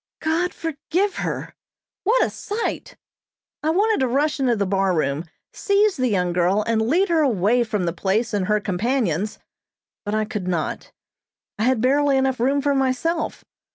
[0.19, 1.53] God forgive her!
[2.05, 2.97] What a sight!
[3.61, 7.19] I wanted to rush into the bar room, seize the young girl, and lead her
[7.21, 9.37] away from the place and her companions,
[10.03, 10.91] but I could not.
[11.59, 13.45] I had barely enough room for myself.